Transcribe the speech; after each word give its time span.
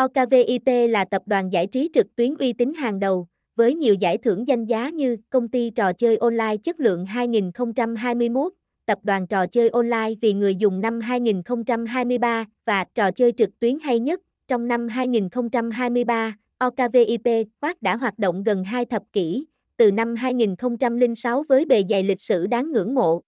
OKVIP 0.00 0.90
là 0.90 1.04
tập 1.04 1.22
đoàn 1.26 1.52
giải 1.52 1.66
trí 1.66 1.90
trực 1.94 2.16
tuyến 2.16 2.34
uy 2.34 2.52
tín 2.52 2.74
hàng 2.74 3.00
đầu, 3.00 3.26
với 3.56 3.74
nhiều 3.74 3.94
giải 3.94 4.18
thưởng 4.18 4.48
danh 4.48 4.64
giá 4.64 4.88
như 4.88 5.16
Công 5.30 5.48
ty 5.48 5.70
trò 5.70 5.92
chơi 5.92 6.16
online 6.16 6.56
chất 6.56 6.80
lượng 6.80 7.06
2021, 7.06 8.52
Tập 8.86 8.98
đoàn 9.02 9.26
trò 9.26 9.46
chơi 9.46 9.68
online 9.68 10.10
vì 10.20 10.32
người 10.32 10.54
dùng 10.54 10.80
năm 10.80 11.00
2023 11.00 12.44
và 12.64 12.84
trò 12.94 13.10
chơi 13.10 13.32
trực 13.32 13.58
tuyến 13.58 13.78
hay 13.82 13.98
nhất 13.98 14.20
trong 14.48 14.68
năm 14.68 14.88
2023. 14.88 16.36
OKVIP 16.58 17.46
Quát 17.60 17.82
đã 17.82 17.96
hoạt 17.96 18.18
động 18.18 18.42
gần 18.42 18.64
hai 18.64 18.84
thập 18.84 19.02
kỷ, 19.12 19.46
từ 19.76 19.92
năm 19.92 20.14
2006 20.16 21.42
với 21.48 21.64
bề 21.64 21.84
dày 21.90 22.02
lịch 22.02 22.20
sử 22.20 22.46
đáng 22.46 22.72
ngưỡng 22.72 22.94
mộ. 22.94 23.20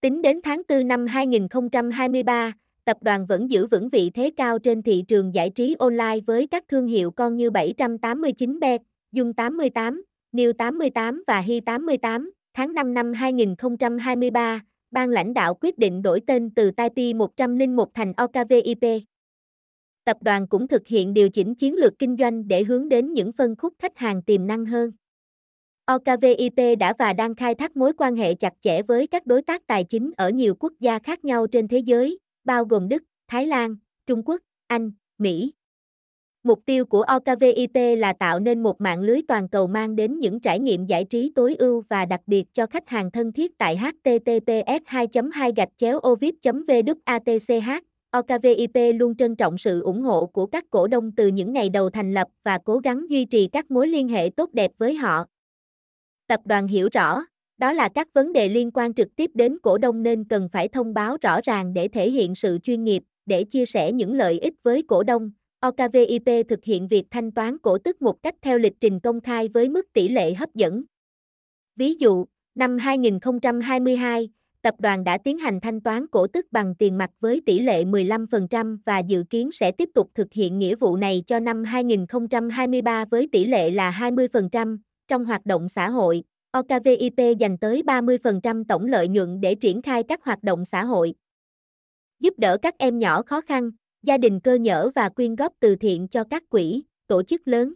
Tính 0.00 0.22
đến 0.22 0.40
tháng 0.42 0.62
4 0.68 0.88
năm 0.88 1.06
2023, 1.06 2.52
tập 2.84 2.96
đoàn 3.00 3.26
vẫn 3.26 3.50
giữ 3.50 3.66
vững 3.66 3.88
vị 3.88 4.10
thế 4.14 4.30
cao 4.36 4.58
trên 4.58 4.82
thị 4.82 5.04
trường 5.08 5.34
giải 5.34 5.50
trí 5.50 5.76
online 5.78 6.20
với 6.26 6.46
các 6.46 6.64
thương 6.68 6.86
hiệu 6.86 7.10
con 7.10 7.36
như 7.36 7.50
789bet, 7.50 8.78
Dung 9.12 9.34
88, 9.34 10.02
New 10.32 10.52
88 10.52 11.24
và 11.26 11.40
Hi 11.40 11.60
88. 11.60 12.30
Tháng 12.54 12.74
5 12.74 12.94
năm 12.94 13.12
2023, 13.12 14.60
ban 14.90 15.10
lãnh 15.10 15.34
đạo 15.34 15.54
quyết 15.54 15.78
định 15.78 16.02
đổi 16.02 16.20
tên 16.26 16.50
từ 16.54 16.70
Taipei 16.70 17.14
101 17.14 17.94
thành 17.94 18.12
OKVIP. 18.16 19.02
Tập 20.04 20.16
đoàn 20.20 20.46
cũng 20.46 20.68
thực 20.68 20.86
hiện 20.86 21.14
điều 21.14 21.28
chỉnh 21.28 21.54
chiến 21.54 21.74
lược 21.74 21.98
kinh 21.98 22.16
doanh 22.16 22.48
để 22.48 22.64
hướng 22.64 22.88
đến 22.88 23.12
những 23.12 23.32
phân 23.32 23.56
khúc 23.56 23.74
khách 23.78 23.98
hàng 23.98 24.22
tiềm 24.22 24.46
năng 24.46 24.66
hơn. 24.66 24.90
OKVIP 25.84 26.78
đã 26.78 26.94
và 26.98 27.12
đang 27.12 27.34
khai 27.34 27.54
thác 27.54 27.76
mối 27.76 27.92
quan 27.98 28.16
hệ 28.16 28.34
chặt 28.34 28.52
chẽ 28.60 28.82
với 28.82 29.06
các 29.06 29.26
đối 29.26 29.42
tác 29.42 29.66
tài 29.66 29.84
chính 29.84 30.10
ở 30.16 30.30
nhiều 30.30 30.54
quốc 30.54 30.72
gia 30.80 30.98
khác 30.98 31.24
nhau 31.24 31.46
trên 31.46 31.68
thế 31.68 31.78
giới, 31.78 32.18
bao 32.44 32.64
gồm 32.64 32.88
Đức, 32.88 33.02
Thái 33.28 33.46
Lan, 33.46 33.76
Trung 34.06 34.22
Quốc, 34.24 34.40
Anh, 34.66 34.92
Mỹ. 35.18 35.52
Mục 36.42 36.60
tiêu 36.66 36.84
của 36.84 37.02
OKVIP 37.02 37.98
là 37.98 38.12
tạo 38.12 38.40
nên 38.40 38.62
một 38.62 38.80
mạng 38.80 39.00
lưới 39.00 39.20
toàn 39.28 39.48
cầu 39.48 39.66
mang 39.66 39.96
đến 39.96 40.18
những 40.18 40.40
trải 40.40 40.60
nghiệm 40.60 40.86
giải 40.86 41.04
trí 41.04 41.32
tối 41.34 41.54
ưu 41.54 41.82
và 41.88 42.04
đặc 42.04 42.20
biệt 42.26 42.44
cho 42.52 42.66
khách 42.66 42.88
hàng 42.88 43.10
thân 43.10 43.32
thiết 43.32 43.58
tại 43.58 43.76
https 43.76 44.82
2 44.86 45.06
2 45.32 45.52
gạch 45.56 45.68
chéo 45.76 46.00
ovip 46.08 46.34
vwatch 46.42 47.80
OKVIP 48.10 48.94
luôn 48.94 49.16
trân 49.16 49.36
trọng 49.36 49.58
sự 49.58 49.82
ủng 49.82 50.02
hộ 50.02 50.26
của 50.26 50.46
các 50.46 50.64
cổ 50.70 50.86
đông 50.86 51.12
từ 51.12 51.28
những 51.28 51.52
ngày 51.52 51.68
đầu 51.68 51.90
thành 51.90 52.14
lập 52.14 52.28
và 52.42 52.58
cố 52.64 52.78
gắng 52.78 53.10
duy 53.10 53.24
trì 53.24 53.48
các 53.52 53.70
mối 53.70 53.88
liên 53.88 54.08
hệ 54.08 54.30
tốt 54.36 54.50
đẹp 54.52 54.70
với 54.78 54.94
họ. 54.94 55.24
Tập 56.26 56.40
đoàn 56.44 56.68
hiểu 56.68 56.88
rõ, 56.92 57.24
đó 57.60 57.72
là 57.72 57.88
các 57.88 58.08
vấn 58.14 58.32
đề 58.32 58.48
liên 58.48 58.70
quan 58.70 58.94
trực 58.94 59.16
tiếp 59.16 59.30
đến 59.34 59.58
cổ 59.62 59.78
đông 59.78 60.02
nên 60.02 60.24
cần 60.24 60.48
phải 60.52 60.68
thông 60.68 60.94
báo 60.94 61.16
rõ 61.22 61.40
ràng 61.44 61.72
để 61.74 61.88
thể 61.88 62.10
hiện 62.10 62.34
sự 62.34 62.58
chuyên 62.62 62.84
nghiệp, 62.84 63.02
để 63.26 63.44
chia 63.44 63.66
sẻ 63.66 63.92
những 63.92 64.14
lợi 64.14 64.38
ích 64.38 64.54
với 64.62 64.82
cổ 64.88 65.02
đông. 65.02 65.30
OKVIP 65.60 66.48
thực 66.48 66.64
hiện 66.64 66.88
việc 66.88 67.04
thanh 67.10 67.30
toán 67.30 67.58
cổ 67.58 67.78
tức 67.78 68.02
một 68.02 68.22
cách 68.22 68.34
theo 68.42 68.58
lịch 68.58 68.72
trình 68.80 69.00
công 69.00 69.20
khai 69.20 69.48
với 69.48 69.68
mức 69.68 69.92
tỷ 69.92 70.08
lệ 70.08 70.34
hấp 70.34 70.54
dẫn. 70.54 70.82
Ví 71.76 71.94
dụ, 71.94 72.24
năm 72.54 72.78
2022, 72.78 74.30
tập 74.62 74.74
đoàn 74.78 75.04
đã 75.04 75.18
tiến 75.18 75.38
hành 75.38 75.60
thanh 75.60 75.80
toán 75.80 76.06
cổ 76.06 76.26
tức 76.26 76.46
bằng 76.50 76.74
tiền 76.74 76.98
mặt 76.98 77.10
với 77.20 77.42
tỷ 77.46 77.58
lệ 77.58 77.84
15% 77.84 78.78
và 78.84 78.98
dự 78.98 79.24
kiến 79.30 79.50
sẽ 79.52 79.72
tiếp 79.72 79.88
tục 79.94 80.10
thực 80.14 80.32
hiện 80.32 80.58
nghĩa 80.58 80.76
vụ 80.76 80.96
này 80.96 81.22
cho 81.26 81.40
năm 81.40 81.64
2023 81.64 83.04
với 83.04 83.28
tỷ 83.32 83.44
lệ 83.44 83.70
là 83.70 83.90
20%. 83.90 84.78
Trong 85.08 85.24
hoạt 85.24 85.46
động 85.46 85.68
xã 85.68 85.88
hội, 85.88 86.22
OKVIP 86.52 87.38
dành 87.38 87.58
tới 87.58 87.82
30% 87.86 88.64
tổng 88.68 88.86
lợi 88.86 89.08
nhuận 89.08 89.40
để 89.40 89.54
triển 89.54 89.82
khai 89.82 90.02
các 90.02 90.24
hoạt 90.24 90.42
động 90.42 90.64
xã 90.64 90.84
hội. 90.84 91.14
Giúp 92.20 92.34
đỡ 92.38 92.56
các 92.62 92.78
em 92.78 92.98
nhỏ 92.98 93.22
khó 93.22 93.40
khăn, 93.40 93.70
gia 94.02 94.18
đình 94.18 94.40
cơ 94.40 94.54
nhở 94.54 94.90
và 94.94 95.08
quyên 95.08 95.36
góp 95.36 95.52
từ 95.60 95.76
thiện 95.76 96.08
cho 96.08 96.24
các 96.30 96.48
quỹ, 96.48 96.82
tổ 97.06 97.22
chức 97.22 97.48
lớn. 97.48 97.74